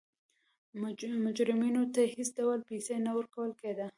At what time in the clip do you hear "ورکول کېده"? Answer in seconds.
3.17-3.87